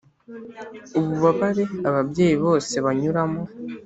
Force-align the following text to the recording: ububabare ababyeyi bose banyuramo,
ububabare 0.99 1.63
ababyeyi 1.89 2.35
bose 2.45 2.73
banyuramo, 2.85 3.41